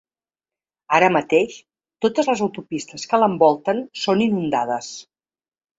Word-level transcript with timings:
Ara 0.99 1.09
mateix 1.17 1.59
totes 2.07 2.31
les 2.33 2.43
autopistes 2.47 3.07
que 3.13 3.21
l’envolten 3.25 3.87
són 4.07 4.29
inundades. 4.31 4.95